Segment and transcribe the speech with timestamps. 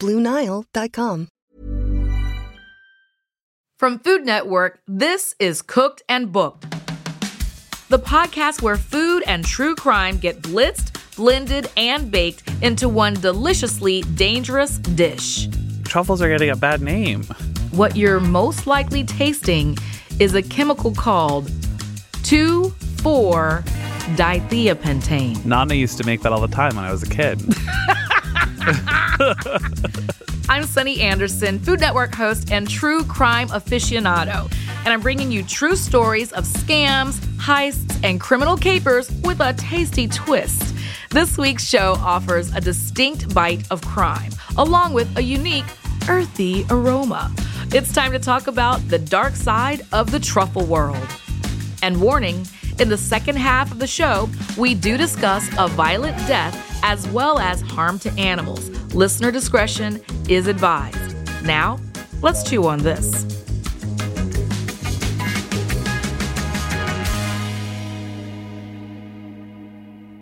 [0.00, 1.28] BlueNile.com.
[3.78, 6.70] From Food Network, this is Cooked and Booked,
[7.88, 14.02] the podcast where food and true crime get blitzed, blended, and baked into one deliciously
[14.14, 15.48] dangerous dish.
[15.84, 17.24] Truffles are getting a bad name.
[17.72, 19.76] What you're most likely tasting
[20.20, 21.48] is a chemical called
[22.22, 23.64] 2,4
[24.16, 25.44] dithiapentane.
[25.44, 27.42] Nana used to make that all the time when I was a kid.
[30.48, 35.76] I'm Sunny Anderson, Food Network host and true crime aficionado, and I'm bringing you true
[35.76, 40.74] stories of scams, heists, and criminal capers with a tasty twist.
[41.10, 45.66] This week's show offers a distinct bite of crime, along with a unique,
[46.08, 47.30] earthy aroma.
[47.66, 51.06] It's time to talk about the dark side of the truffle world.
[51.82, 52.46] And warning,
[52.80, 57.38] in the second half of the show, we do discuss a violent death as well
[57.38, 58.68] as harm to animals.
[58.94, 61.16] Listener discretion is advised.
[61.44, 61.78] Now,
[62.20, 63.33] let's chew on this.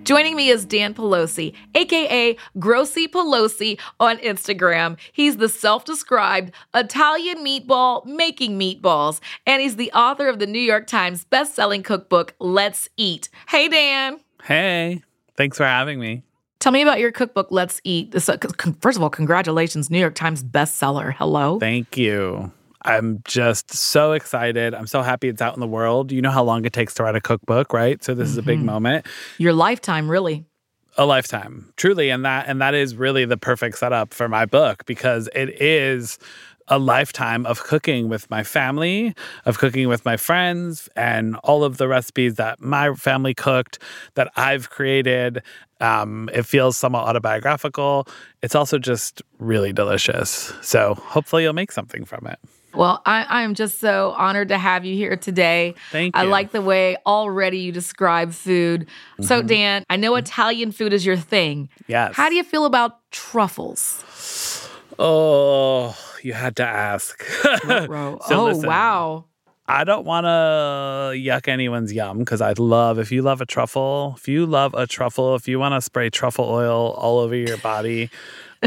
[0.05, 4.97] Joining me is Dan Pelosi, aka Grossy Pelosi on Instagram.
[5.13, 10.61] He's the self described Italian meatball making meatballs, and he's the author of the New
[10.61, 13.29] York Times best-selling cookbook, Let's Eat.
[13.49, 14.19] Hey, Dan.
[14.43, 15.03] Hey,
[15.37, 16.25] thanks for having me.
[16.59, 18.15] Tell me about your cookbook, Let's Eat.
[18.15, 18.37] Uh,
[18.81, 21.15] first of all, congratulations, New York Times bestseller.
[21.15, 21.61] Hello.
[21.61, 22.51] Thank you.
[22.85, 24.75] I'm just so excited.
[24.75, 26.13] I'm so happy it's out in the world.
[26.13, 28.03] You know how long it takes to write a cookbook, right?
[28.03, 28.67] So this is a big mm-hmm.
[28.67, 29.07] moment.
[29.39, 30.45] Your lifetime, really.
[30.99, 34.85] A lifetime, truly, and that and that is really the perfect setup for my book
[34.85, 36.19] because it is
[36.69, 39.15] a lifetime of cooking with my family,
[39.45, 43.79] of cooking with my friends, and all of the recipes that my family cooked
[44.15, 45.43] that I've created.
[45.83, 48.07] Um, it feels somewhat autobiographical.
[48.41, 50.53] It's also just really delicious.
[50.63, 52.39] So hopefully you'll make something from it.
[52.75, 55.75] Well, I, am just so honored to have you here today.
[55.91, 56.23] Thank you.
[56.23, 58.89] I like the way already you describe food.
[59.21, 61.69] So, Dan, I know Italian food is your thing.
[61.87, 62.15] Yes.
[62.15, 64.71] How do you feel about truffles?
[64.99, 67.23] Oh, you had to ask.
[67.69, 69.27] Oh, wow.
[69.67, 74.15] I don't want to yuck anyone's yum because I love, if you love a truffle,
[74.17, 77.57] if you love a truffle, if you want to spray truffle oil all over your
[77.59, 78.11] body,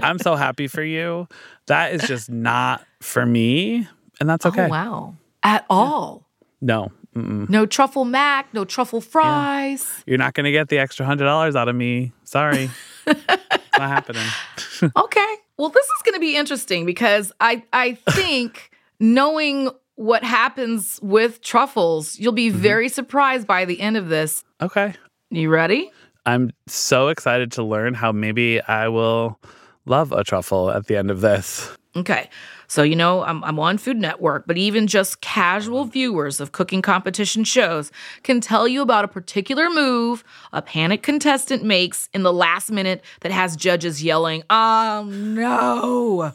[0.01, 1.27] I'm so happy for you.
[1.67, 3.87] That is just not for me.
[4.19, 4.65] And that's oh, okay.
[4.65, 5.15] Oh, wow.
[5.43, 6.23] At all.
[6.61, 7.49] No, mm-mm.
[7.49, 10.03] No truffle mac, no truffle fries.
[10.07, 12.13] you're not going to get the extra hundred dollars out of me.
[12.23, 12.69] Sorry.
[13.05, 13.27] it's
[13.77, 14.25] not happening.
[14.97, 15.35] Okay.
[15.57, 21.41] Well, this is going to be interesting because I I think knowing what happens with
[21.41, 22.59] truffles, you'll be mm-hmm.
[22.59, 24.43] very surprised by the end of this.
[24.61, 24.93] Okay.
[25.29, 25.91] You ready?
[26.25, 29.39] I'm so excited to learn how maybe I will
[29.85, 31.69] love a truffle at the end of this.
[31.95, 32.29] Okay.
[32.67, 36.81] So, you know, I'm, I'm on Food Network, but even just casual viewers of cooking
[36.81, 37.91] competition shows
[38.23, 43.03] can tell you about a particular move a panic contestant makes in the last minute
[43.21, 46.33] that has judges yelling, Oh no.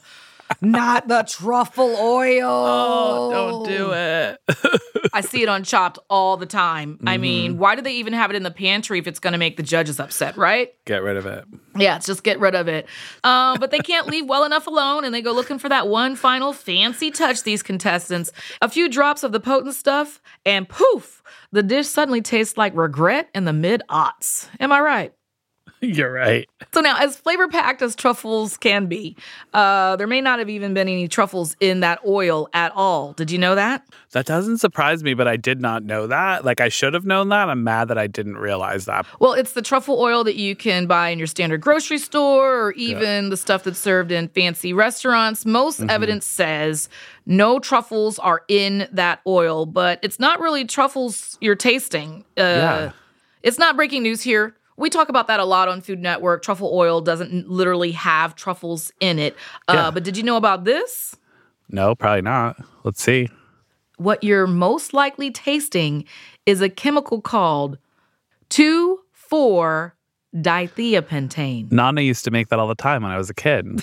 [0.61, 2.49] Not the truffle oil.
[2.49, 4.39] Oh, don't do it.
[5.13, 6.99] I see it on Chopped all the time.
[7.07, 9.39] I mean, why do they even have it in the pantry if it's going to
[9.39, 10.73] make the judges upset, right?
[10.85, 11.45] Get rid of it.
[11.77, 12.87] Yeah, it's just get rid of it.
[13.25, 16.17] Um, but they can't leave well enough alone, and they go looking for that one
[16.17, 17.43] final fancy touch.
[17.43, 22.57] These contestants, a few drops of the potent stuff, and poof, the dish suddenly tastes
[22.57, 24.49] like regret in the mid aughts.
[24.59, 25.13] Am I right?
[25.97, 26.47] You're right.
[26.75, 29.17] So now, as flavor packed as truffles can be,
[29.55, 33.15] uh, there may not have even been any truffles in that oil at all.
[33.15, 33.87] Did you know that?
[34.13, 36.45] That doesn't surprise me, but I did not know that.
[36.45, 37.49] Like I should have known that.
[37.49, 39.07] I'm mad that I didn't realize that.
[39.21, 42.73] Well, it's the truffle oil that you can buy in your standard grocery store or
[42.73, 45.47] even the stuff that's served in fancy restaurants.
[45.47, 46.89] Most evidence says
[47.25, 52.25] no truffles are in that oil, but it's not really truffles you're tasting.
[52.37, 52.93] Uh, Yeah.
[53.43, 54.55] It's not breaking news here.
[54.81, 56.43] We talk about that a lot on Food Network.
[56.43, 59.37] Truffle oil doesn't literally have truffles in it.
[59.69, 59.91] Uh, Yeah.
[59.91, 61.17] But did you know about this?
[61.69, 62.57] No, probably not.
[62.83, 63.29] Let's see.
[63.99, 66.07] What you're most likely tasting
[66.47, 67.77] is a chemical called
[68.49, 69.93] 2,4
[70.35, 71.71] dithiapentane.
[71.71, 73.67] Nana used to make that all the time when I was a kid.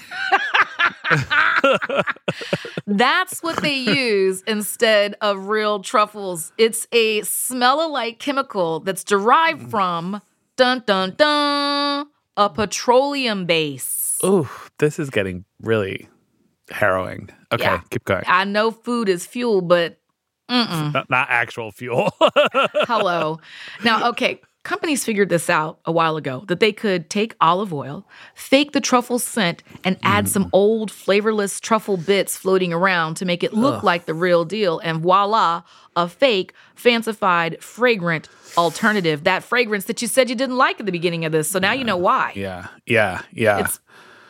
[2.88, 6.52] That's what they use instead of real truffles.
[6.58, 10.22] It's a smell alike chemical that's derived from
[10.57, 14.19] dun dun dun a petroleum base.
[14.24, 14.50] Ooh,
[14.80, 16.07] this is getting really
[16.69, 17.30] harrowing.
[17.51, 17.81] Okay, Yeah.
[17.89, 18.24] keep going.
[18.27, 20.00] I know food is fuel, but
[20.50, 22.09] Not, not actual fuel.
[22.88, 23.39] hello.
[23.83, 28.06] Now, okay, companies figured this out a while ago that they could take olive oil,
[28.36, 30.50] fake the truffle scent, and add some mm.
[30.52, 34.80] old flavorless truffle bits floating around to make it look like the real deal.
[34.80, 35.64] And voila,
[35.96, 38.28] a fake, fancified, fragrant
[38.58, 39.24] alternative.
[39.24, 41.50] That fragrance that you said you didn't like at the beginning of this.
[41.50, 42.34] So now you know why.
[42.36, 43.60] yeah, yeah, yeah.
[43.60, 43.80] It's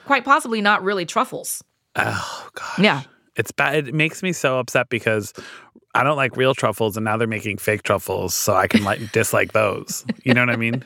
[0.05, 1.63] quite possibly not really truffles.
[1.95, 2.79] oh gosh.
[2.79, 3.01] Yeah.
[3.37, 3.87] It's bad.
[3.87, 5.33] It makes me so upset because
[5.95, 9.11] I don't like real truffles, and now they're making fake truffles, so I can like
[9.11, 10.05] dislike those.
[10.23, 10.83] You know what I mean?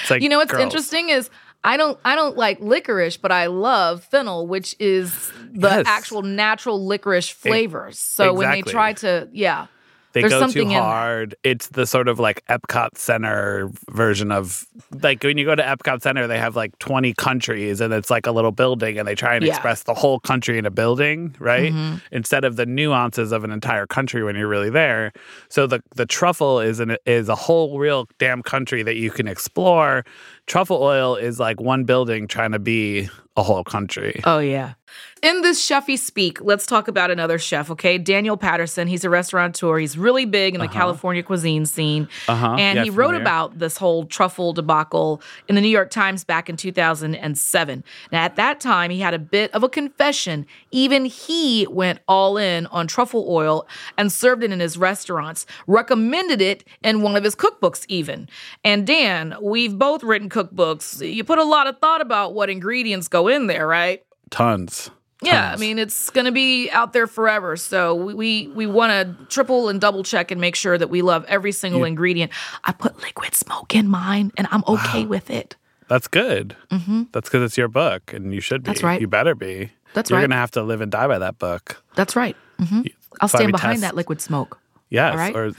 [0.00, 0.62] It's like You know what's girls.
[0.62, 1.30] interesting is
[1.64, 5.86] I don't I don't like licorice, but I love fennel, which is the Yes.
[5.86, 7.98] actual natural licorice flavors.
[7.98, 9.66] So when they try to yeah.
[10.12, 11.34] They There's go too in hard.
[11.42, 14.66] It's the sort of like Epcot Center version of
[15.02, 18.26] like when you go to Epcot Center, they have like 20 countries and it's like
[18.26, 19.52] a little building and they try and Yeah.
[19.52, 19.56] Mm-hmm.
[19.56, 21.72] express the whole country in a building, right?
[22.10, 25.12] Instead of the nuances of an entire country when you're really there.
[25.48, 29.28] So the the truffle is an is a whole real damn country that you can
[29.28, 30.04] explore.
[30.46, 34.20] Truffle oil is like one building trying to be a whole country.
[34.24, 34.74] Oh yeah.
[35.22, 37.96] In this chefy speak, let's talk about another chef, okay?
[37.96, 38.88] Daniel Patterson.
[38.88, 39.78] He's a restaurateur.
[39.78, 42.08] He's really big in the California cuisine scene.
[42.28, 42.56] Uh-huh.
[42.58, 43.22] And Yeah, he wrote familiar.
[43.22, 47.84] about this whole truffle debacle in the New York Times back in 2007.
[48.10, 50.44] Now, at that time, he had a bit of a confession.
[50.72, 56.40] Even he went all in on truffle oil and served it in his restaurants, recommended
[56.42, 58.28] it in one of his cookbooks, even.
[58.64, 61.00] And Dan, we've both written cookbooks.
[61.14, 64.02] You put a lot of thought about what ingredients go in there, right?
[64.30, 64.90] Tons.
[65.24, 67.56] Yeah, I mean it's going to be out there forever.
[67.56, 71.00] So we we, we want to triple and double check and make sure that we
[71.00, 72.32] love every single ingredient.
[72.64, 75.56] I put liquid smoke in mine, and I'm okay with it.
[75.88, 76.56] That's good.
[76.70, 77.04] Mm-hmm.
[77.12, 78.68] That's because it's your book, and you should be.
[78.68, 79.00] That's right.
[79.00, 79.70] You better be.
[79.94, 80.18] That's right.
[80.18, 81.82] You're gonna have to live and die by that book.
[81.94, 82.36] That's right.
[82.58, 82.82] hmm
[83.20, 83.82] I'll stand behind test.
[83.82, 84.58] that liquid smoke.
[84.88, 85.36] Yes, right.
[85.36, 85.52] or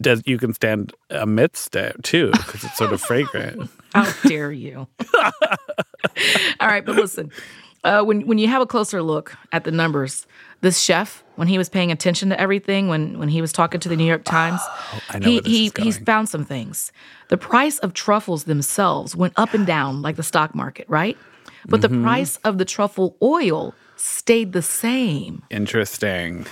[0.00, 3.70] does you can stand amidst it too because it's sort of fragrant.
[3.94, 4.86] How dare you?
[6.60, 7.30] All right, but listen,
[7.84, 10.26] uh, when when you have a closer look at the numbers,
[10.60, 13.88] this chef, when he was paying attention to everything, when when he was talking to
[13.88, 14.60] the New York Times,
[14.92, 16.92] Oh, he he he's found some things.
[17.28, 21.16] The price of truffles themselves went up and down like the stock market, right?
[21.68, 21.94] But Mm-hmm.
[21.96, 25.42] the price of the truffle oil stayed the same.
[25.50, 26.46] Interesting.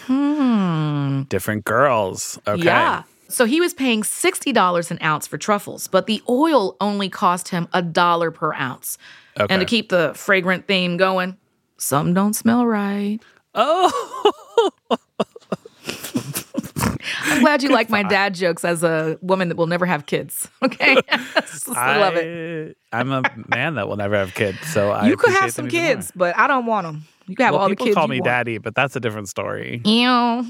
[1.29, 2.39] Different girls.
[2.47, 2.61] Okay.
[2.61, 2.67] Hmm.
[2.67, 3.03] Yeah.
[3.29, 7.69] So he was paying $60 an ounce for truffles, but the oil only cost him
[7.75, 8.97] a dollar per ounce.
[9.39, 9.53] Okay.
[9.53, 11.37] And to keep the fragrant theme going,
[11.77, 13.19] some don't smell right.
[13.55, 14.33] Oh,
[17.23, 20.49] I'm glad you like my dad jokes as a woman that will never have kids.
[20.63, 20.97] Okay.
[21.69, 22.77] I love it.
[22.93, 25.67] I, am a man that will never have kids, so I You could have some
[25.67, 25.71] more.
[25.71, 27.05] kids, but I don't want them.
[27.29, 28.25] You can have Well, all the people call you me want.
[28.25, 29.83] daddy, but that's a different story.
[29.85, 30.09] Ew.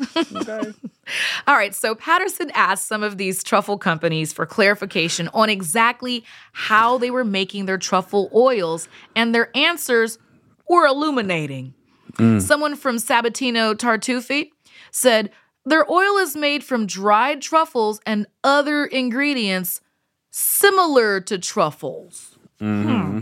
[1.47, 6.99] All right, so Patterson asked some of these truffle companies for clarification on exactly how
[6.99, 10.18] they were making their truffle oils, and their answers
[10.68, 11.75] were illuminating.
[12.40, 14.50] Someone from Sabatino Tartufi
[14.90, 15.30] said
[15.64, 19.80] their oil is made from dried truffles and other ingredients
[20.30, 22.37] similar to truffles.
[22.58, 23.20] Hmm.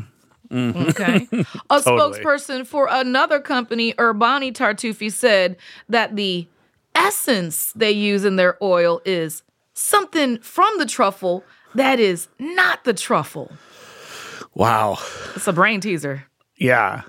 [0.51, 1.29] Okay.
[1.71, 2.21] A Totally.
[2.21, 5.57] spokesperson for another company, Urbani Tartufi, said
[5.89, 6.47] that the
[6.95, 9.43] essence they use in their oil is
[9.75, 13.53] something from the truffle that is not the truffle.
[14.55, 14.99] Wow.
[15.35, 16.25] It's a brain teaser.
[16.57, 17.03] Yeah.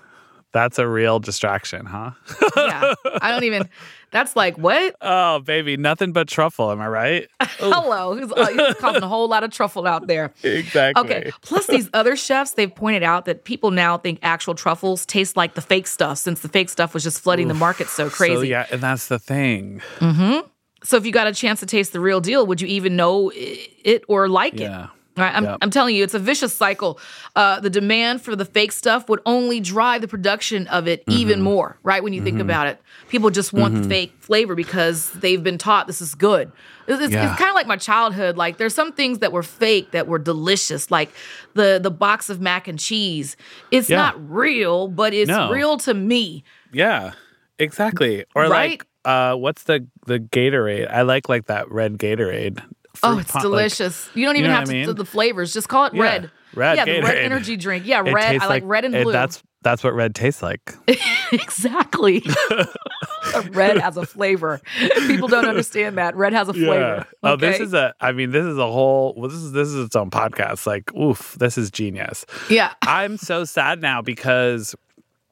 [0.58, 2.14] That's a real distraction, huh?
[2.56, 2.96] Yeah.
[3.22, 3.70] I don't even,
[4.10, 4.96] that's like, what?
[5.02, 6.72] oh, baby, nothing but truffle.
[6.72, 7.28] Am I right?
[7.42, 8.16] Hello.
[8.16, 10.34] He's, uh, he's coughing a whole lot of truffle out there.
[10.42, 11.04] exactly.
[11.06, 11.32] Okay.
[11.44, 15.54] Plus, these other chefs, they've pointed out that people now think actual truffles taste like
[15.54, 18.34] the fake stuff since the fake stuff was just flooding the market so crazy.
[18.34, 19.80] So, yeah, and that's the thing.
[20.00, 20.44] Mhm.
[20.84, 23.32] So if you got a chance to taste the real deal, would you even know
[23.36, 24.72] it or like it?
[25.18, 25.58] Right, I'm, Yep.
[25.62, 27.00] I'm telling you, it's a vicious cycle.
[27.36, 31.20] Uh, the demand for the fake stuff would only drive the production of it Mm-hmm.
[31.20, 32.04] even more, right?
[32.04, 35.88] When you think about it, people just want the fake flavor because they've been taught
[35.88, 36.52] this is good.
[36.88, 37.36] It's, it's, Yeah.
[37.36, 38.38] kind of like my childhood.
[38.38, 41.10] Like there's some things that were fake that were delicious, like
[41.54, 43.36] the the box of mac and cheese.
[43.72, 43.98] It's Yeah.
[43.98, 45.50] not real, but it's No.
[45.52, 46.44] real to me.
[46.72, 47.14] Yeah,
[47.60, 48.26] exactly.
[48.36, 48.72] Or Right?
[48.72, 50.90] like, uh, what's the the Gatorade?
[50.92, 52.62] I like like that red Gatorade.
[53.04, 54.10] Oh, it's pon- like- delicious.
[54.14, 54.96] you don't you even know have what I to mean?
[54.96, 55.54] the flavors.
[55.54, 56.02] Just call it Yeah.
[56.04, 56.32] red.
[56.56, 57.86] Red yeah, the red energy drink.
[57.86, 58.26] Yeah, it red.
[58.26, 59.12] I tastes like, red and it- blue.
[59.14, 60.74] that's that's what red tastes like.
[61.32, 62.24] exactly.
[63.52, 64.62] red has a flavor.
[65.08, 66.16] People don't understand that.
[66.16, 67.06] Red has a flavor.
[67.24, 67.94] Oh, this is a.
[68.00, 69.14] I mean, this is a whole.
[69.18, 70.66] Well, this is this is its own podcast.
[70.66, 72.26] Like, oof, this is genius.
[72.50, 72.74] yeah.
[72.84, 74.76] I'm so sad now because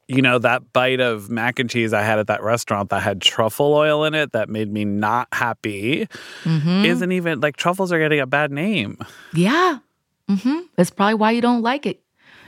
[0.08, 3.20] you know that bite of mac and cheese I had at that restaurant that had
[3.20, 6.06] truffle oil in it that made me not happy.
[6.44, 6.84] Mm-hmm.
[6.84, 8.98] Isn't even like truffles are getting a bad name.
[9.34, 9.78] Yeah.
[10.30, 10.60] Mm-hmm.
[10.76, 12.00] That's probably why you don't like it.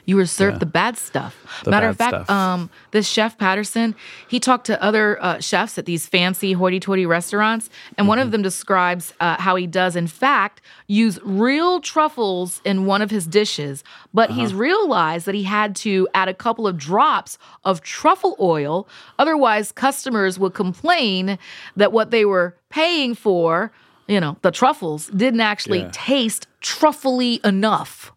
[0.08, 1.36] You were served the bad stuff.
[1.64, 2.30] The Matter of fact, stuff.
[2.30, 3.94] um, this chef Patterson,
[4.26, 8.24] he talked to other uh, chefs at these fancy hoity-toity restaurants, and one Mm-hmm.
[8.26, 13.10] of them describes uh, how he does, in fact, use real truffles in one of
[13.10, 13.84] his dishes.
[14.14, 14.62] But he's Uh-huh.
[14.62, 18.88] realized that he had to add a couple of drops of truffle oil,
[19.18, 21.38] otherwise customers would complain
[21.76, 23.70] that what they were paying for,
[24.06, 25.90] you know, the truffles, didn't actually Yeah.
[25.92, 28.10] taste truffly enough.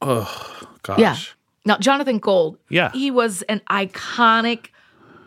[0.00, 0.98] Oh gosh.
[0.98, 1.16] Yeah.
[1.64, 2.90] Now, Jonathan Gold, Yeah.
[2.92, 4.66] he was an iconic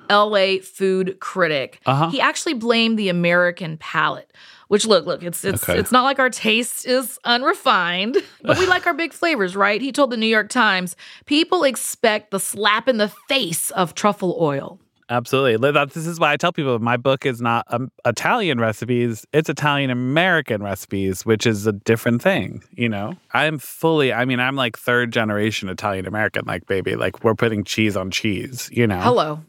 [0.10, 1.82] LA food critic.
[1.86, 2.10] Uh-huh.
[2.10, 4.32] He actually blamed the American palate.
[4.70, 5.80] Which look, look, it's it's Okay.
[5.80, 9.82] it's not like our taste is unrefined, but we like our big flavors, right?
[9.82, 14.38] He told the New York Times, people expect the slap in the face of truffle
[14.42, 14.78] oil.
[15.10, 15.72] Absolutely.
[15.72, 19.90] This is why I tell people my book is not um, Italian recipes, it's Italian
[19.90, 23.14] American recipes, which is a different thing, you know?
[23.32, 27.64] I'm fully, I mean, I'm like third generation Italian American, like, baby, like, we're putting
[27.64, 29.00] cheese on cheese, you know?
[29.00, 29.40] Hello.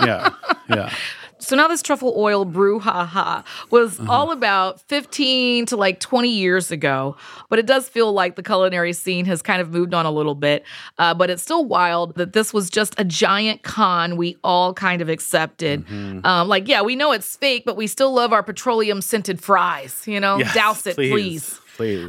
[0.00, 0.30] Yeah.
[0.68, 0.92] Yeah.
[1.40, 4.10] So now this truffle oil brouhaha was Mm-hmm.
[4.10, 7.16] all about 15 to like 20 years ago,
[7.48, 10.34] but it does feel like the culinary scene has kind of moved on a little
[10.34, 10.64] bit.
[10.98, 15.00] Uh, but it's still wild that this was just a giant con we all kind
[15.02, 15.84] of accepted.
[15.86, 16.24] Mm-hmm.
[16.26, 20.06] Um, like, yeah, we know it's fake, but we still love our petroleum scented fries.
[20.06, 21.12] You know, Yes, douse it, please.
[21.12, 21.60] Please.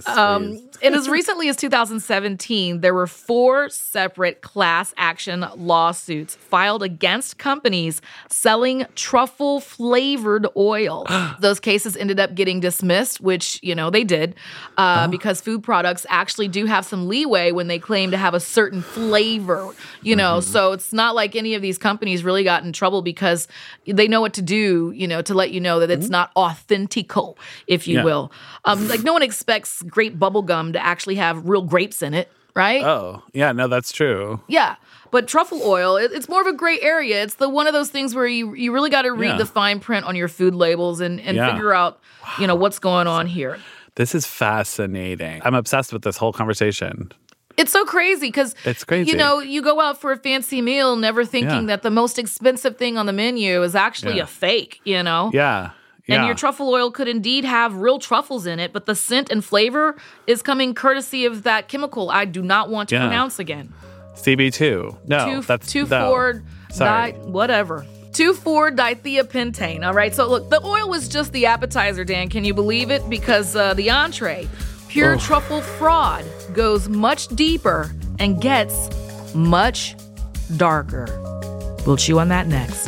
[0.07, 0.67] Um, please.
[0.81, 8.01] and as recently as 2017, there were four separate class action lawsuits filed against companies
[8.29, 11.07] selling truffle flavored oil.
[11.39, 14.35] Those cases ended up getting dismissed, which, you know, they did,
[14.77, 18.39] uh, because food products actually do have some leeway when they claim to have a
[18.39, 20.39] certain flavor, you know.
[20.39, 23.47] So it's not like any of these companies really got in trouble because
[23.85, 27.37] they know what to do, you know, to let you know that it's not authentical,
[27.67, 28.03] if you Yeah.
[28.03, 28.31] will.
[28.65, 32.31] Um, like no one expects grape bubble gum to actually have real grapes in it,
[32.55, 32.83] right?
[32.83, 34.41] Oh, yeah, no, that's true.
[34.47, 34.75] Yeah.
[35.11, 37.23] But truffle oil, it- it's more of a gray area.
[37.23, 39.37] It's the one of those things where you you really got to read Yeah.
[39.37, 41.51] the fine print on your food labels and, and Yeah.
[41.51, 41.99] figure out,
[42.37, 43.57] you know, what's going on here.
[43.95, 45.41] This is fascinating.
[45.43, 47.11] I'm obsessed with this whole conversation.
[47.57, 49.11] It's so crazy because It's crazy.
[49.11, 51.67] You know, you go out for a fancy meal, never thinking Yeah.
[51.75, 54.23] that the most expensive thing on the menu is actually Yeah.
[54.23, 54.79] a fake.
[54.85, 55.71] You know, Yeah.
[56.09, 56.17] Yeah.
[56.17, 59.43] And your truffle oil could indeed have real truffles in it, but the scent and
[59.45, 59.95] flavor
[60.27, 63.07] is coming courtesy of that chemical I do not want to Yeah.
[63.07, 63.71] pronounce again.
[64.15, 64.97] CB2.
[65.07, 66.07] No, two, that's two no.
[66.07, 67.13] four Sorry.
[67.13, 67.85] di whatever.
[68.11, 69.85] Two four dithiapentane.
[69.85, 70.13] All right.
[70.13, 72.27] So look, the oil was just the appetizer, Dan.
[72.29, 73.07] Can you believe it?
[73.09, 74.47] Because uh, the entree,
[74.87, 75.19] pure Oh.
[75.19, 78.89] truffle fraud, goes much deeper and gets
[79.35, 79.95] much
[80.57, 81.05] darker.
[81.85, 82.87] We'll chew on that next.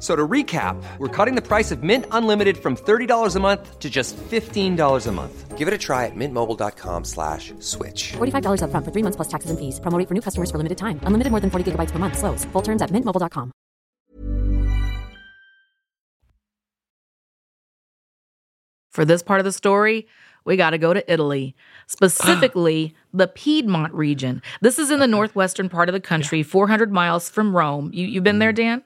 [0.00, 3.90] So to recap, we're cutting the price of Mint Unlimited from $30 a month to
[3.90, 5.58] just $15 a month.
[5.58, 8.12] Give it a try at mintmobile.com slash switch.
[8.12, 9.78] $45 upfront for three months plus taxes and fees.
[9.78, 11.00] Promoting for new customers for limited time.
[11.04, 12.16] Unlimited more than 40 gigabytes per month.
[12.16, 12.46] Slows.
[12.46, 13.52] Full terms at mintmobile.com.
[18.90, 20.08] For this part of the story,
[20.44, 21.54] we got to go to Italy,
[21.86, 24.42] specifically the Piedmont region.
[24.62, 27.90] This is in the northwestern part of the country, 400 miles from Rome.
[27.92, 28.80] You, you've been there, mm-hmm.
[28.80, 28.82] Dan?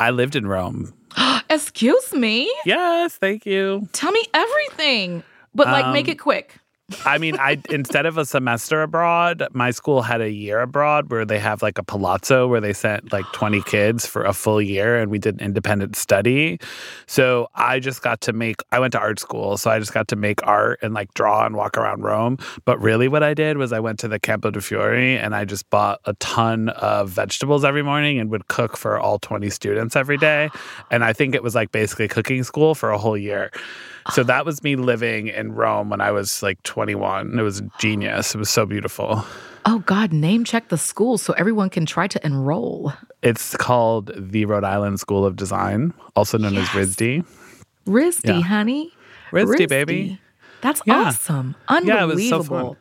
[0.00, 0.92] I lived in Rome.
[1.50, 2.52] Excuse me?
[2.64, 3.88] Yes, thank you.
[3.92, 5.22] Tell me everything,
[5.54, 6.58] but like make Um, it quick.
[7.06, 11.24] I mean, I instead of a semester abroad, my school had a year abroad where
[11.24, 14.98] they have like a palazzo where they sent like 20 kids for a full year
[14.98, 16.58] and we did an independent study.
[17.06, 20.08] So I just got to make I went to art school, so I just got
[20.08, 22.36] to make art and like draw and walk around Rome.
[22.66, 25.46] But really what I did was I went to the Campo de Fiori and I
[25.46, 29.96] just bought a ton of vegetables every morning and would cook for all 20 students
[29.96, 30.50] every day.
[30.90, 33.50] And I think it was like basically cooking school for a whole year.
[34.12, 37.38] So that was me living in Rome when I was like 21.
[37.38, 38.34] It was genius.
[38.34, 39.24] It was so beautiful.
[39.66, 42.92] Oh, God, name check the school so everyone can try to enroll.
[43.22, 47.24] It's called the Rhode Island School of Design, also known as RISD.
[47.86, 48.40] RISD, Yeah.
[48.42, 48.92] honey.
[49.32, 50.20] RISD, baby.
[50.60, 51.04] That's Yeah.
[51.04, 51.54] awesome.
[51.70, 52.74] Yeah, it was so Unbelievable.
[52.74, 52.76] fun.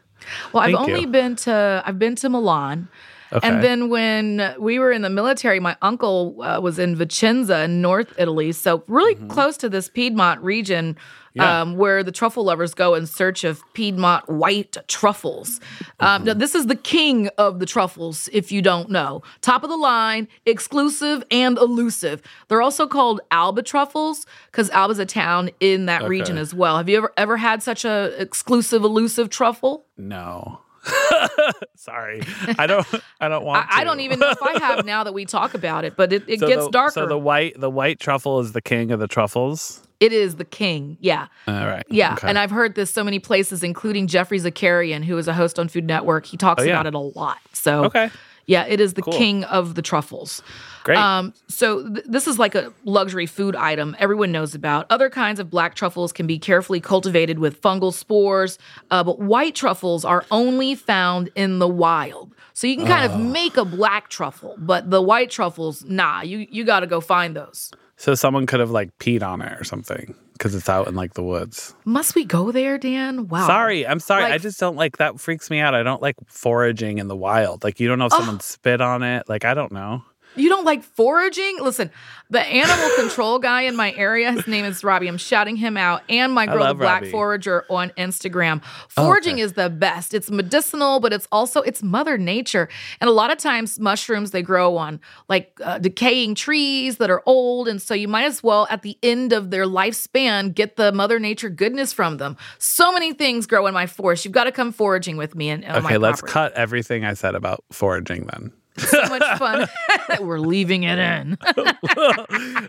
[0.52, 1.08] Well, I've only you.
[1.08, 2.88] been to I've been to Milan.
[3.34, 3.48] Okay.
[3.48, 7.82] And then when we were in the military, my uncle uh, was in Vicenza in
[7.82, 10.96] North Italy, so really close to this Piedmont region
[11.36, 11.42] Mm-hmm.
[11.42, 11.62] Yeah.
[11.62, 15.60] um, where the truffle lovers go in search of Piedmont white truffles.
[16.00, 16.26] Um, Mm-hmm.
[16.28, 19.24] now, this is the king of the truffles, if you don't know.
[19.42, 22.22] Top of the line, exclusive and elusive.
[22.50, 26.78] They're also called Alba truffles because Alba's a town in that region as well.
[26.78, 29.88] Have you ever ever had such a exclusive, elusive truffle?
[29.98, 30.60] No.
[31.76, 32.22] Sorry.
[32.58, 32.86] I don't
[33.20, 35.54] I don't want I, I don't even know if I have now that we talk
[35.54, 36.92] about it, but it, it So gets the, darker.
[36.94, 39.82] So the white the white truffle is the king of the truffles.
[40.00, 40.98] it is the king.
[41.00, 41.28] Yeah.
[41.48, 41.86] All right.
[41.90, 42.14] Yeah.
[42.14, 42.28] Okay.
[42.28, 45.68] And I've heard this so many places, including Geoffrey Zakarian, who is a host on
[45.70, 46.26] Food Network.
[46.26, 46.74] He talks Oh, yeah.
[46.74, 47.38] about it a lot.
[47.54, 48.10] So, Okay.
[48.46, 49.14] Yeah, it is the Cool.
[49.14, 50.42] king of the truffles.
[50.84, 50.98] Great.
[50.98, 54.86] Um, so th- this is like a luxury food item everyone knows about.
[54.90, 58.60] Other kinds of black truffles can be carefully cultivated with fungal spores,
[58.92, 62.34] uh, but white truffles are only found in the wild.
[62.54, 63.16] So you can kind Oh.
[63.16, 67.00] of make a black truffle, but the white truffles, nah, you you got to go
[67.00, 67.72] find those.
[68.04, 71.14] So someone could have like peed on it or something because it's out in like
[71.14, 71.74] the woods.
[71.86, 73.30] Must we go there, Dan?
[73.30, 73.48] Wow.
[73.48, 74.26] Sorry, I'm sorry.
[74.26, 75.22] I just don't like that.
[75.22, 75.74] Freaks me out.
[75.74, 77.64] I don't like foraging in the wild.
[77.64, 79.30] Like you don't know if someone spit on it.
[79.30, 80.04] Like I don't know.
[80.36, 81.60] You don't like foraging?
[81.62, 81.92] Listen,
[82.30, 85.08] the animal control guy in my area, his name is Robbie.
[85.08, 86.02] I'm shouting him out.
[86.10, 87.12] And my girl, the Black Robbie.
[87.12, 88.64] Forager on Instagram.
[88.90, 90.14] Foraging is the best.
[90.14, 92.70] It's medicinal, but it's also it's Mother Nature.
[93.00, 97.22] And a lot of times, mushrooms they grow on like uh, decaying trees that are
[97.26, 100.92] old, and so you might as well, at the end of their lifespan, get the
[100.92, 102.38] Mother Nature goodness from them.
[102.58, 104.26] So many things grow in my forest.
[104.26, 105.50] You've got to come foraging with me.
[105.50, 108.52] And okay, let's cut everything I said about foraging then.
[108.78, 109.68] So much fun.
[110.22, 111.38] We're leaving it in.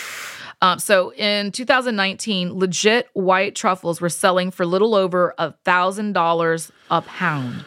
[0.61, 6.71] Um, so in 2019, legit white truffles were selling for little over a thousand dollars
[6.89, 7.63] a pound.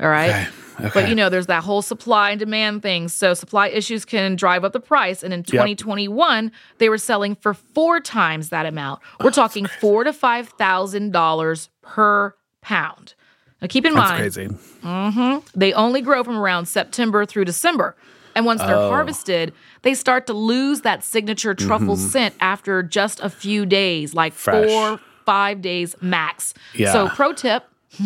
[0.00, 0.48] All right.
[0.80, 3.08] Okay, But you know, there's that whole supply and demand thing.
[3.08, 5.22] So supply issues can drive up the price.
[5.22, 9.00] And in 2021, they were selling for four times that amount.
[9.22, 13.14] We're talking four to five thousand dollars per pound.
[13.60, 15.44] Now keep in That's mind, crazy.
[15.54, 17.94] they only grow from around September through December.
[18.34, 18.88] And once they're Oh.
[18.88, 24.32] harvested, they start to lose that signature truffle scent after just a few days, like
[24.32, 24.38] Mm-hmm.
[24.38, 24.70] Fresh.
[24.70, 26.54] four, five days max.
[26.74, 26.92] Yeah.
[26.92, 27.64] So, pro tip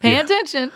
[0.00, 0.70] pay attention.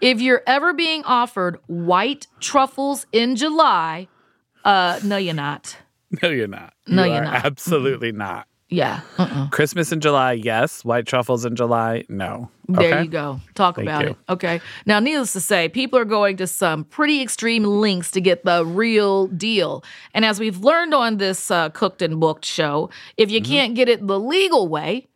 [0.00, 4.08] If you're ever being offered white truffles in July,
[4.64, 5.76] uh, no, you're not.
[6.22, 6.74] No, you're not.
[6.86, 7.44] No, You you're are not.
[7.46, 8.46] Absolutely not.
[8.72, 9.00] Yeah.
[9.18, 9.48] Uh-uh.
[9.50, 10.84] Christmas in July, yes.
[10.84, 12.50] White truffles in July, no.
[12.68, 13.02] There Okay?
[13.02, 13.40] you go.
[13.54, 14.10] Talk Thank about you.
[14.10, 14.16] it.
[14.30, 14.60] Okay.
[14.86, 18.64] Now, needless to say, people are going to some pretty extreme lengths to get the
[18.64, 19.84] real deal.
[20.14, 23.52] And as we've learned on this uh, cooked and booked show, if you Mm-hmm.
[23.52, 25.08] can't get it the legal way,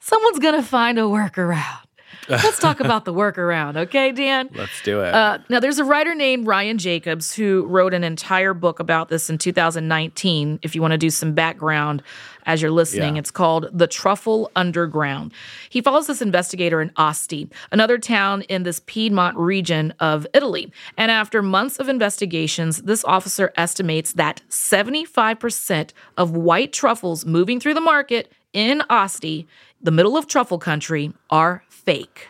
[0.00, 1.80] someone's going to find a workaround.
[2.28, 4.48] Let's talk about the workaround, okay, Dan?
[4.54, 5.12] Let's do it.
[5.12, 9.28] Uh, now, there's a writer named Ryan Jacobs who wrote an entire book about this
[9.28, 10.60] in 2019.
[10.62, 12.02] If you want to do some background
[12.46, 13.20] as you're listening, Yeah.
[13.20, 15.32] it's called The Truffle Underground.
[15.70, 20.72] He follows this investigator in Asti, another town in this Piedmont region of Italy.
[20.96, 27.74] And after months of investigations, this officer estimates that 75% of white truffles moving through
[27.74, 29.46] the market in Asti,
[29.80, 32.28] the middle of truffle country, are fake.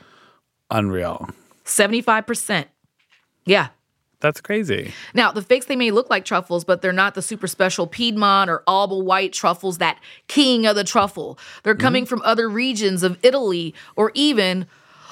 [0.71, 1.29] Unreal.
[1.65, 2.67] 75%.
[3.45, 3.69] Yeah.
[4.23, 4.95] That's crazy.
[5.15, 8.49] Now, the fakes, they may look like truffles, but they're not the super special Piedmont
[8.49, 11.41] or Alba white truffles, that king of the truffle.
[11.65, 11.83] They're mm-hmm.
[11.83, 14.67] coming from other regions of Italy or even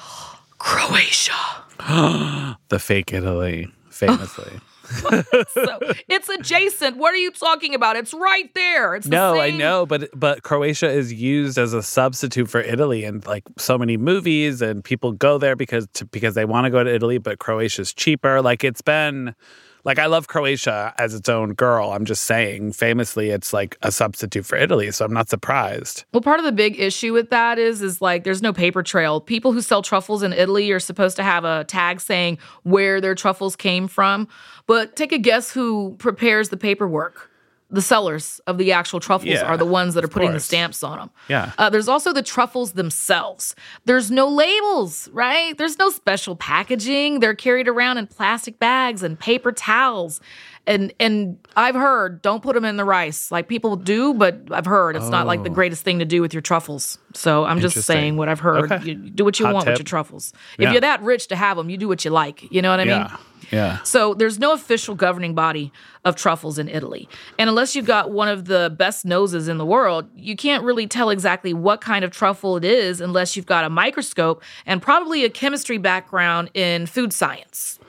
[0.57, 1.33] Croatia.
[2.69, 4.61] The fake Italy, famously.
[5.51, 6.97] So it's adjacent.
[6.97, 7.95] What are you talking about?
[7.95, 8.95] It's right there.
[8.95, 13.03] It's the no, I know, but but Croatia is used as a substitute for Italy
[13.03, 16.69] in like so many movies, and people go there because to, because they want to
[16.69, 18.41] go to Italy, but Croatia's cheaper.
[18.41, 19.35] Like it's been.
[19.83, 21.91] Like I love Croatia as its own girl.
[21.91, 26.05] I'm just saying, famously, it's like a substitute for Italy, so I'm not surprised.
[26.13, 29.19] Well, part of the big issue with that is, is like there's no paper trail.
[29.19, 33.15] People who sell truffles in Italy are supposed to have a tag saying where their
[33.15, 34.27] truffles came from.
[34.67, 37.30] But take a guess who prepares the paperwork.
[37.73, 40.83] The sellers of the actual truffles Yeah, are the ones that are putting the stamps
[40.83, 41.09] on them.
[41.29, 41.53] Yeah.
[41.57, 43.55] Uh, there's also the truffles themselves.
[43.85, 45.57] There's no labels, right?
[45.57, 47.21] There's no special packaging.
[47.21, 50.19] They're carried around in plastic bags and paper towels.
[50.67, 53.31] And and I've heard don't put them in the rice.
[53.31, 56.33] Like people do, but I've heard it's not like the greatest thing to do with
[56.33, 56.99] your truffles.
[57.15, 57.81] So I'm just Oh.
[57.81, 58.71] Saying what I've heard.
[58.71, 58.89] Okay.
[58.89, 60.33] You do what you Hot want with your truffles.
[60.59, 60.67] Yeah.
[60.67, 62.51] If you're that rich to have them, you do what you like.
[62.51, 63.07] You know what I mean?
[63.51, 63.83] Yeah.
[63.83, 65.71] So there's no official governing body
[66.05, 67.07] of truffles in Italy.
[67.37, 70.87] And unless you've got one of the best noses in the world, you can't really
[70.87, 75.25] tell exactly what kind of truffle it is unless you've got a microscope and probably
[75.25, 77.79] a chemistry background in food science.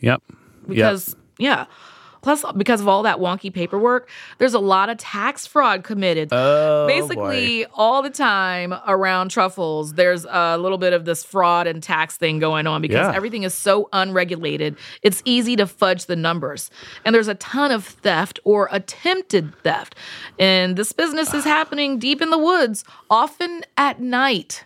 [0.00, 0.22] Yep.
[0.68, 1.66] Because, yeah.
[2.24, 4.08] Plus, because of all that wonky paperwork,
[4.38, 6.30] there's a lot of tax fraud committed.
[6.32, 11.82] Oh, Basically, all the time around truffles, there's a little bit of this fraud and
[11.82, 13.14] tax thing going on because Yeah.
[13.14, 14.74] everything is so unregulated.
[15.02, 16.70] It's easy to fudge the numbers.
[17.04, 19.94] And there's a ton of theft or attempted theft.
[20.38, 21.50] And this business is ah.
[21.50, 24.64] happening deep in the woods, often at night.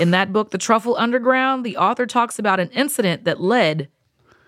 [0.00, 3.88] In that book, The Truffle Underground, the author talks about an incident that led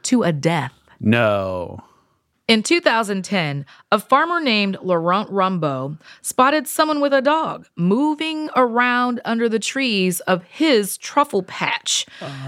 [0.03, 0.73] to a death.
[0.99, 1.85] No.
[2.49, 9.51] In 2010, a farmer named Laurent Rambaud spotted someone with a dog moving around under
[9.51, 12.07] the trees of his truffle patch.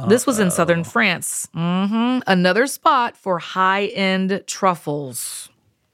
[0.08, 1.46] This was in southern France.
[1.52, 5.50] hmm Another spot for high end truffles.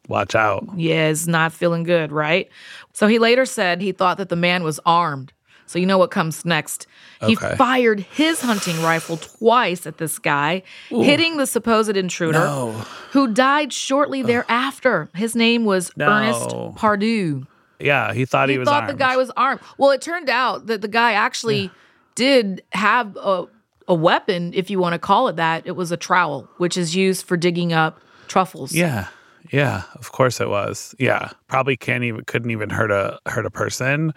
[0.09, 0.65] Watch out.
[0.77, 2.49] Yeah, it's not feeling good, right?
[2.93, 5.33] So he later said he thought that the man was armed.
[5.67, 6.87] So you know what comes next.
[7.27, 7.55] He Okay.
[7.57, 12.73] fired his hunting rifle twice at this guy, hitting the supposed intruder, No.
[13.13, 15.09] who died shortly thereafter.
[15.15, 16.07] His name was No.
[16.09, 17.47] Ernest Pardo.
[17.81, 18.95] Yeah, he thought he, He was thought armed.
[18.95, 19.61] the guy was armed.
[19.77, 21.71] Well, it turned out that the guy actually
[22.15, 23.45] did have a,
[23.89, 25.67] a weapon, if you want to call it that.
[25.67, 28.73] It was a trowel, which is used for digging up truffles.
[28.73, 29.09] Yeah.
[29.53, 30.95] Yeah, of course it was.
[30.99, 31.31] Yeah.
[31.49, 34.13] Probably can't even couldn't even hurt a hurt a person.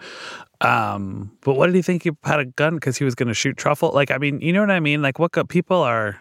[0.60, 3.34] Um, but what did he think he had a gun because he was going to
[3.34, 3.92] shoot truffle?
[3.92, 5.02] Like, I mean, you know what I mean?
[5.02, 6.20] Like, what people are?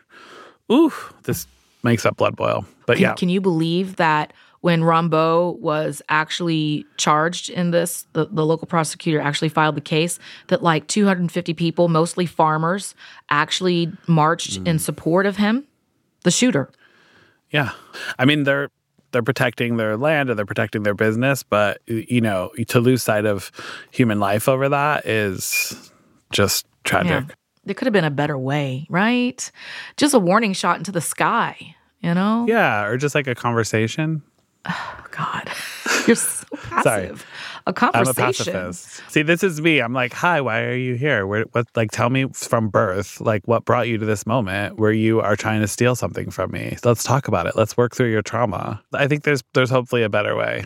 [0.71, 0.93] Ooh,
[1.23, 1.45] this
[1.83, 2.65] makes up blood boil.
[2.85, 8.25] But can, yeah, can you believe that when Rambaud was actually charged in this, the,
[8.25, 12.93] the local prosecutor actually filed the case that like 250 people, mostly farmers,
[13.29, 14.67] actually marched Mm.
[14.67, 15.63] in support of him,
[16.23, 16.69] the shooter.
[17.51, 17.71] yeah.
[18.19, 18.69] I mean, they're
[19.11, 23.25] they're protecting their land and they're protecting their business, but you know, to lose sight
[23.25, 23.51] of
[23.91, 25.91] human life over that is
[26.31, 27.25] just tragic.
[27.27, 27.35] Yeah.
[27.65, 29.51] There could have been a better way, right?
[29.97, 32.45] Just a warning shot into the sky, you know?
[32.47, 34.23] Yeah, or just like a conversation.
[34.65, 35.49] Oh, God.
[36.07, 36.83] You're so passive.
[36.83, 37.11] Sorry.
[37.69, 39.01] A I'm a pacifist.
[39.09, 39.79] See, this is me.
[39.79, 41.25] I'm like, hi, why are you here?
[41.27, 44.91] Where, what, like, tell me from birth, like, what brought you to this moment where
[44.91, 46.77] you are trying to steal something from me?
[46.83, 47.55] Let's talk about it.
[47.55, 48.81] Let's work through your trauma.
[48.93, 50.63] I think there's, there's hopefully a better way.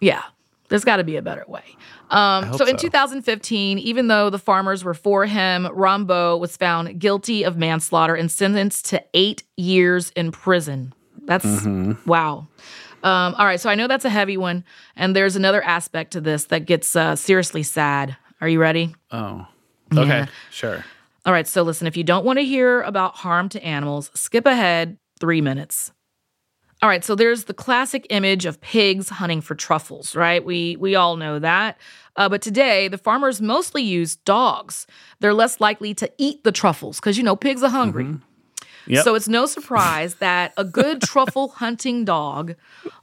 [0.00, 0.22] Yeah,
[0.68, 1.64] there's got to be a better way.
[2.10, 2.82] Um, so in so.
[2.88, 8.30] 2015, even though the farmers were for him, Rambaud was found guilty of manslaughter and
[8.30, 10.92] sentenced to eight years in prison.
[11.24, 12.08] That's Mm-hmm.
[12.08, 12.46] wow.
[13.02, 14.64] Um, all right, so I know that's a heavy one,
[14.96, 18.16] and there's another aspect to this that gets uh, seriously sad.
[18.40, 18.94] Are you ready?
[19.10, 19.46] Oh,
[19.92, 20.26] okay, Yeah.
[20.50, 20.84] sure.
[21.24, 24.46] All right, so listen, if you don't want to hear about harm to animals, skip
[24.46, 25.92] ahead three minutes.
[26.82, 30.44] All right, so there's the classic image of pigs hunting for truffles, right?
[30.44, 31.78] We we all know that.
[32.16, 34.86] Uh, but today, the farmers mostly use dogs.
[35.20, 38.16] They're less likely to eat the truffles because you know pigs are hungry.
[38.86, 39.04] Yep.
[39.04, 42.54] So it's no surprise that a good truffle hunting dog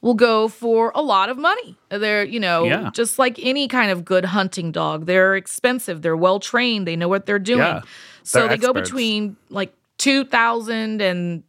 [0.01, 1.75] will go for a lot of money.
[1.89, 2.89] They're, you know, Yeah.
[2.93, 5.05] just like any kind of good hunting dog.
[5.05, 6.01] They're expensive.
[6.01, 6.87] They're well trained.
[6.87, 7.59] They know what they're doing.
[7.59, 7.81] Yeah.
[8.23, 11.43] So They're they go between like 2,000 and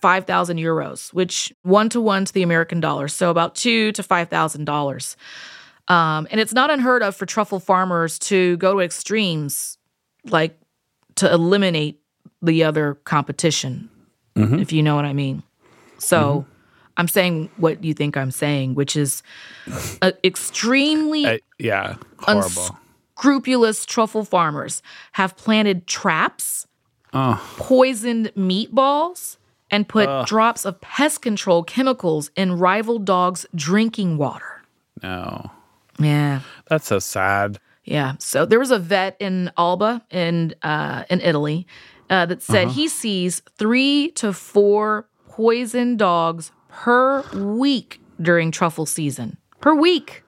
[0.00, 3.08] 5,000 euros, which one to one to the American dollar.
[3.08, 5.16] So about two to $5,000.
[5.88, 9.76] Um, and it's not unheard of for truffle farmers to go to extremes,
[10.24, 10.56] like
[11.16, 11.99] to eliminate
[12.42, 13.88] the other competition,
[14.36, 14.60] Mm-hmm.
[14.60, 15.42] if you know what I mean.
[15.98, 16.46] So
[16.96, 19.22] I'm saying what you think I'm saying, which is
[20.00, 22.46] uh, extremely I- yeah, horrible.
[23.16, 26.66] unscrupulous truffle farmers have planted traps,
[27.12, 29.36] oh, poisoned meatballs,
[29.70, 34.62] and put drops of pest control chemicals in rival dogs' drinking water.
[35.02, 35.50] no.
[35.98, 36.40] Yeah.
[36.68, 37.58] That's so sad.
[37.84, 38.14] Yeah.
[38.20, 41.66] So there was a vet in Alba in uh, in Italy
[42.10, 49.38] uh, that said he sees three to four poison dogs per week during truffle season.
[49.60, 50.22] Per week.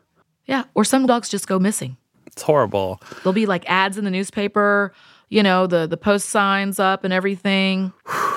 [0.46, 0.64] Yeah.
[0.74, 1.96] Or some dogs just go missing.
[2.26, 3.00] It's horrible.
[3.16, 4.92] There'll be like ads in the newspaper,
[5.28, 7.92] you know, the the post signs up and everything.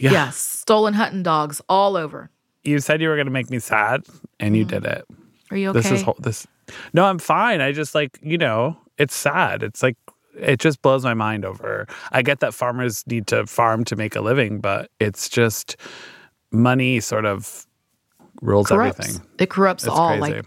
[0.00, 0.12] Yeah.
[0.12, 0.30] Yeah.
[0.30, 2.30] Stolen hunting dogs all over.
[2.62, 4.04] You said you were going to make me sad,
[4.38, 5.04] and you did it.
[5.50, 5.80] Are you okay?
[5.80, 6.46] This is this.
[6.92, 7.60] No, I'm fine.
[7.60, 9.64] I just like you know, it's sad.
[9.64, 9.96] It's like
[10.36, 11.86] it just blows my mind over.
[12.12, 15.76] I get that farmers need to farm to make a living, but it's just
[16.50, 17.66] money sort of
[18.42, 19.00] rules corrupts.
[19.00, 19.26] everything.
[19.38, 20.16] It corrupts It's all.
[20.16, 20.20] crazy.
[20.36, 20.44] Like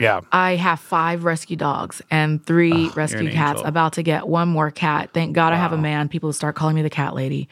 [0.00, 3.58] yeah, I have five rescue dogs and three ah, rescue an cats.
[3.58, 3.66] angel.
[3.68, 5.10] About to get one more cat.
[5.14, 6.08] Thank God I have a man.
[6.08, 7.48] People start calling me the cat lady.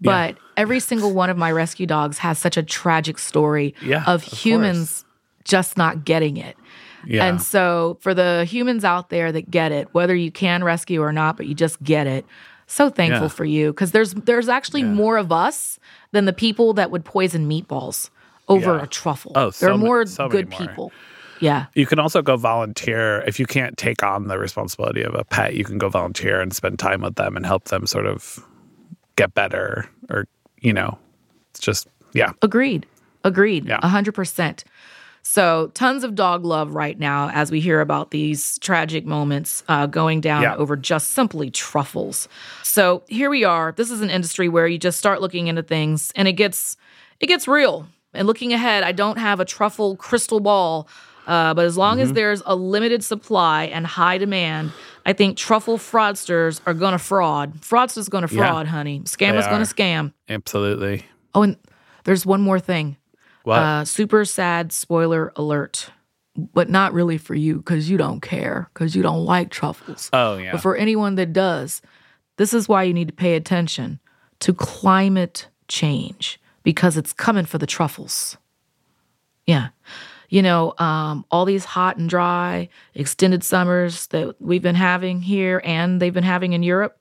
[0.00, 4.06] But every single one of my rescue dogs has such a tragic story Yeah, of,
[4.06, 5.04] of humans
[5.44, 6.56] just not getting it.
[7.06, 7.24] Yeah.
[7.26, 11.12] And so, for the humans out there that get it, whether you can rescue or
[11.12, 12.24] not, but you just get it,
[12.66, 13.28] so thankful Yeah.
[13.28, 15.78] for you because there's there's actually more of us
[16.12, 18.10] than the people that would poison meatballs
[18.48, 18.82] over Yeah.
[18.84, 19.32] a truffle.
[19.34, 20.58] Oh, there so are ma- more so good more.
[20.60, 20.92] people.
[21.40, 25.24] Yeah, You can also go volunteer if you can't take on the responsibility of a
[25.24, 25.56] pet.
[25.56, 28.38] You can go volunteer and spend time with them and help them sort of
[29.16, 30.26] get better, or
[30.60, 30.96] you know,
[31.50, 32.86] it's just yeah, agreed,
[33.24, 33.80] agreed, Yeah.
[33.82, 34.62] a hundred percent.
[35.24, 39.86] So, tons of dog love right now as we hear about these tragic moments uh,
[39.86, 40.56] going down Yeah.
[40.56, 42.28] over just simply truffles.
[42.64, 43.72] So here we are.
[43.76, 46.76] This is an industry where you just start looking into things, and it gets
[47.20, 47.86] it gets real.
[48.14, 50.88] And looking ahead, I don't have a truffle crystal ball,
[51.26, 52.02] uh, but as long Mm-hmm.
[52.02, 54.72] as there's a limited supply and high demand,
[55.06, 57.60] I think truffle fraudsters are going to fraud.
[57.60, 58.44] Fraudsters going to Yeah.
[58.44, 59.00] fraud, honey.
[59.04, 60.12] Scammers going to scam.
[60.28, 61.04] absolutely.
[61.34, 61.56] Oh, and
[62.04, 62.96] there's one more thing.
[63.44, 63.58] What?
[63.58, 65.90] Uh, super sad spoiler alert,
[66.36, 70.10] but not really for you because you don't care because you don't like truffles.
[70.12, 71.82] oh yeah, But for anyone that does,
[72.36, 74.00] this is why you need to pay attention
[74.40, 78.36] to climate change because it's coming for the truffles.
[79.46, 79.68] Yeah.
[80.28, 85.60] You know, um, all these hot and dry, extended summers that we've been having here
[85.64, 86.96] and they've been having in Europe,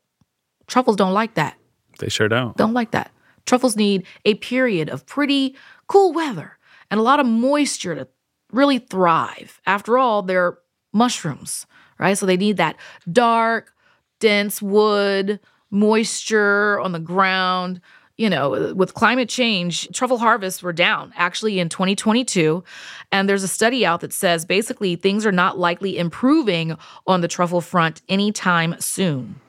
[0.68, 1.58] Truffles don't like that.
[2.00, 2.56] They sure don't.
[2.56, 3.12] Don't like that.
[3.46, 5.56] Truffles need a period of pretty
[5.92, 6.58] cool weather
[6.90, 8.08] and a lot of moisture to
[8.54, 9.60] really thrive.
[9.66, 10.58] After all, they're
[10.94, 11.66] mushrooms,
[12.00, 12.18] right?
[12.18, 12.78] So they need that
[13.12, 13.74] dark,
[14.22, 17.82] dense wood, moisture on the ground.
[18.16, 22.64] You know, with climate change, truffle harvests were down actually in 2022.
[23.12, 27.28] And there's a study out that says basically things are not likely improving on the
[27.28, 29.42] truffle front anytime soon.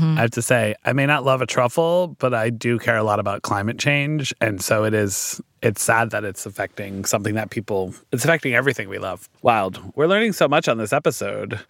[0.00, 3.02] I have to say, I may not love a truffle, but I do care a
[3.02, 4.34] lot about climate change.
[4.40, 8.88] And so it is, it's sad that it's affecting something that people, it's affecting everything
[8.88, 9.28] we love.
[9.42, 9.80] Wild.
[9.96, 11.60] We're learning so much on this episode.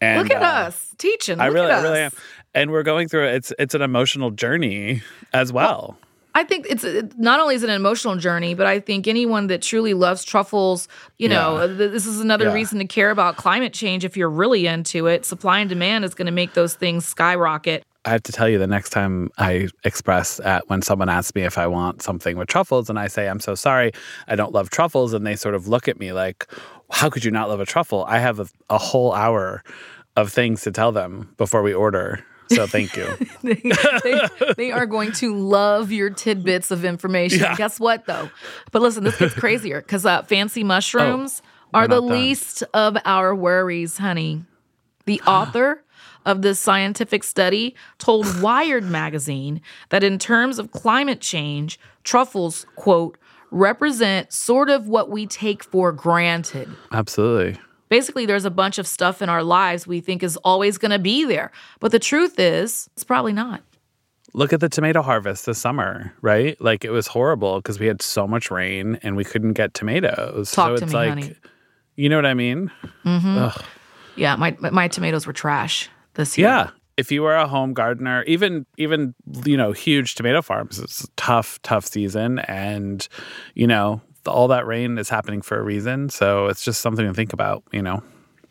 [0.00, 1.40] And Look at uh, us teaching.
[1.40, 2.10] I Look really, I really am.
[2.54, 5.98] And we're going through it's it's an emotional journey as well.
[6.36, 9.46] I think it's it, not only is it an emotional journey, but I think anyone
[9.46, 11.66] that truly loves truffles, you know, Yeah.
[11.78, 12.52] th- this is another Yeah.
[12.52, 14.04] reason to care about climate change.
[14.04, 17.84] If you're really into it, supply and demand is going to make those things skyrocket.
[18.04, 21.42] I have to tell you, the next time I express at when someone asks me
[21.42, 23.92] if I want something with truffles, and I say I'm so sorry,
[24.28, 26.46] I don't love truffles, and they sort of look at me like,
[26.90, 29.64] "How could you not love a truffle?" I have a, a whole hour
[30.16, 32.22] of things to tell them before we order.
[32.48, 33.06] So thank you.
[33.42, 33.60] they,
[34.02, 37.40] they, they are going to love your tidbits of information.
[37.40, 37.56] Yeah.
[37.56, 38.30] Guess what, though?
[38.72, 42.06] But listen, this gets crazier because uh, fancy mushrooms we're the done.
[42.08, 44.44] least of our worries, honey.
[45.04, 45.82] The author
[46.24, 53.18] of this scientific study told Wired magazine that in terms of climate change, truffles, quote,
[53.50, 56.68] represent sort of what we take for granted.
[56.92, 57.60] Absolutely.
[57.88, 60.98] Basically, there's a bunch of stuff in our lives we think is always going to
[60.98, 61.52] be there.
[61.80, 63.62] But the truth is, it's probably not.
[64.32, 66.60] Look at the tomato harvest this summer, right?
[66.60, 70.52] Like it was horrible because we had so much rain and we couldn't get tomatoes.
[70.52, 71.34] Talk so to it's me, like, honey.
[71.94, 72.70] you know what I mean?
[73.04, 73.60] Mm-hmm.
[74.16, 76.48] Yeah, my my- tomatoes were trash this year.
[76.48, 76.70] Yeah.
[76.96, 81.08] If you were a home gardener, even even you know huge tomato farms, it's a
[81.16, 83.06] tough, tough season, and
[83.54, 86.08] you know all that rain is happening for a reason.
[86.08, 87.62] So it's just something to think about.
[87.72, 88.02] You know,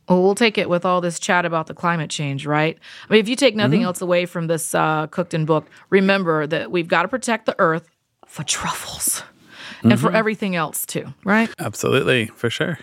[0.09, 2.77] Well, we'll take it with all this chat about the climate change, right?
[3.09, 6.47] I mean, if you take nothing else away from this uh, cooked and book, remember
[6.47, 7.89] that we've got to protect the earth
[8.27, 9.23] for truffles
[9.83, 11.49] and for everything else too, right?
[11.59, 12.79] absolutely for sure.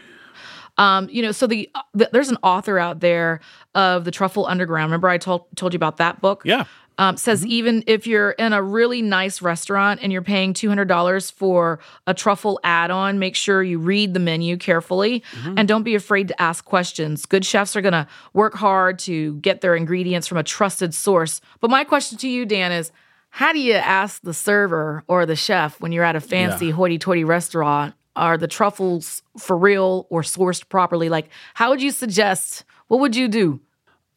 [0.78, 3.40] Um, you know, so the, the there's an author out there
[3.74, 4.90] of the Truffle Underground.
[4.90, 6.42] Remember, I told told you about that book.
[6.46, 6.64] Yeah.
[7.02, 10.86] Um, says even if you're in a really nice restaurant and you're paying two hundred
[10.86, 15.24] dollars for a truffle add-on, make sure you read the menu carefully
[15.56, 17.26] and don't be afraid to ask questions.
[17.26, 21.40] Good chefs are gonna work hard to get their ingredients from a trusted source.
[21.60, 22.92] But my question to you, Dan, is
[23.30, 27.24] how do you ask the server or the chef when you're at a fancy hoity-toity
[27.24, 27.94] restaurant?
[28.14, 31.08] Are the truffles for real or sourced properly?
[31.08, 32.64] Like, how would you suggest?
[32.86, 33.58] What would you do?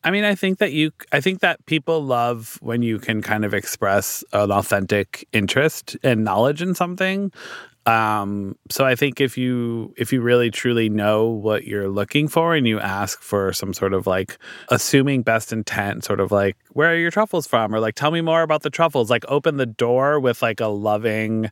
[0.05, 3.43] I mean, I think that you, I think that people love when you can kind
[3.43, 7.31] of express an authentic interest and knowledge in something.
[7.85, 12.55] Um, so I think if you if you really truly know what you're looking for
[12.55, 16.91] and you ask for some sort of like assuming best intent, sort of like where
[16.91, 19.67] are your truffles from, or like tell me more about the truffles, like open the
[19.67, 21.51] door with like a loving,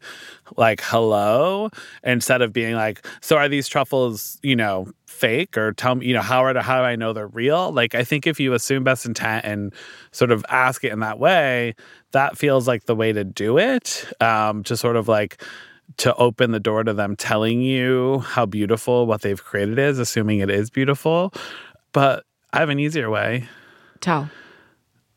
[0.58, 1.70] like hello,
[2.04, 6.14] instead of being like, so are these truffles, you know, fake or tell me, you
[6.14, 7.72] know, how are how do I know they're real?
[7.72, 9.72] Like I think if you assume best intent and
[10.12, 11.76] sort of ask it in that way,
[12.12, 14.06] that feels like the way to do it.
[14.20, 15.44] Um, to sort of like
[15.98, 20.40] to open the door to them telling you how beautiful what they've created is, assuming
[20.40, 21.34] it is beautiful.
[21.92, 23.48] But I have an easier way.
[24.00, 24.30] Tell.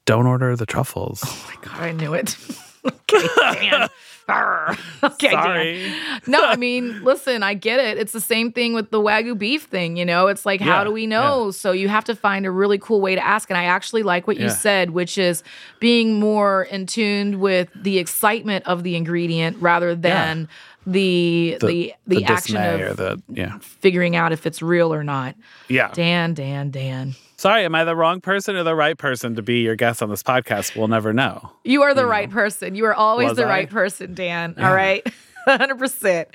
[0.05, 1.23] Don't order the truffles.
[1.25, 2.37] Oh my god, I knew it.
[2.87, 3.87] okay.
[5.05, 5.75] okay, Sorry.
[5.79, 6.21] Dan.
[6.27, 7.97] No, I mean, listen, I get it.
[7.97, 9.97] It's the same thing with the wagyu beef thing.
[9.97, 11.51] You know, it's like, how do we know?
[11.53, 13.51] So you have to find a really cool way to ask.
[13.51, 15.45] And I actually like what you said, which is
[15.79, 20.49] being more in tune with the excitement of the ingredient rather than
[20.87, 23.59] the the the, action of the yeah.
[23.59, 25.35] figuring out if it's real or not.
[25.69, 25.91] Yeah.
[25.93, 27.15] Dan, Dan, Dan.
[27.39, 30.09] Sorry, am I the wrong person or the right person to be your guest on
[30.09, 30.75] this podcast?
[30.77, 31.53] We'll never know.
[31.65, 32.75] You are the right person.
[32.75, 33.49] You are always Was the I?
[33.49, 34.55] right person, Dan.
[34.59, 35.07] All right.
[35.47, 36.27] 100%.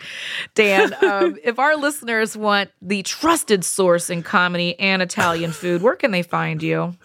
[0.55, 5.95] Dan, um, if our listeners want the trusted source in comedy and Italian food, where
[5.95, 6.95] can they find you?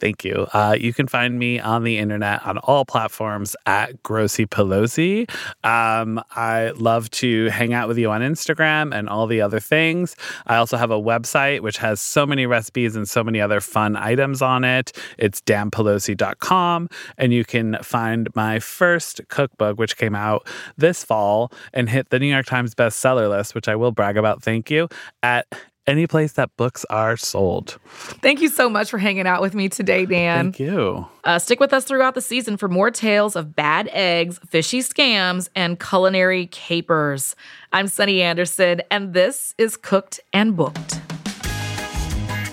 [0.00, 0.46] Thank you.
[0.52, 5.28] Uh, you can find me on the internet on all platforms at Grossy Pelosi.
[5.64, 10.14] Um, I love to hang out with you on Instagram and all the other things.
[10.46, 13.96] I also have a website which has so many recipes and so many other fun
[13.96, 14.92] items on it.
[15.18, 16.88] It's danpelosi.com.
[17.16, 22.20] And you can find my first cookbook, which came out this fall and hit the
[22.20, 24.42] New York Times bestseller list, which I will brag about.
[24.42, 24.88] Thank you.
[25.24, 25.46] At
[25.88, 27.78] any place that books are sold.
[28.22, 30.52] Thank you so much for hanging out with me today, Dan.
[30.52, 31.06] Thank you.
[31.24, 35.48] Uh, stick with us throughout the season for more tales of bad eggs, fishy scams,
[35.56, 37.34] and culinary capers.
[37.72, 41.00] I'm Sunny Anderson, and this is Cooked and Booked.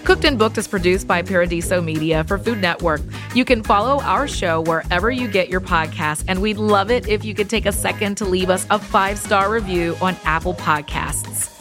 [0.06, 3.02] Cooked and Booked is produced by Paradiso Media for Food Network.
[3.34, 7.26] You can follow our show wherever you get your podcasts, and we'd love it if
[7.26, 11.55] you could take a second to leave us a five star review on Apple Podcasts.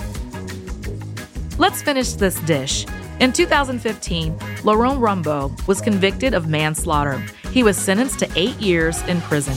[1.57, 2.85] Let's finish this dish.
[3.21, 7.25] In 2015, Laurent Rambaud was convicted of manslaughter.
[7.53, 9.57] He was sentenced to eight years in prison.